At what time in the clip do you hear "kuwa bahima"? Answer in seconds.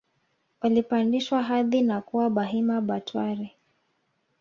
2.01-2.81